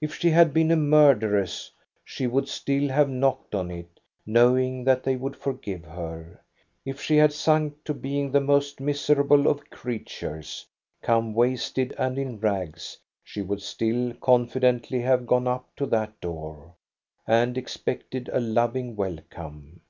[0.00, 1.72] If she had been a murderess,
[2.04, 6.40] she would still have knocked on it, knowing that they would forgive her.
[6.84, 10.66] If she had sunk to being the most miserable of creatures,
[11.02, 16.74] come wasted and in rags, she would still confidently have gone up to that door,
[17.26, 19.80] and expected a loving welcome.